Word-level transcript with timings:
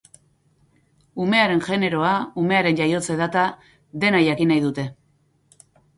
Umearen 1.25 1.61
generoa, 1.67 2.13
umearen 2.45 2.79
jaiotze 2.81 3.19
data, 3.21 3.47
dena 4.05 4.23
jakin 4.29 4.53
nahi 4.53 4.65
dute. 4.65 4.87